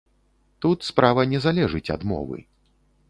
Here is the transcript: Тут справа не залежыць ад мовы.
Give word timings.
Тут 0.65 0.87
справа 0.89 1.25
не 1.33 1.39
залежыць 1.45 1.85
ад 1.97 2.01
мовы. 2.13 2.37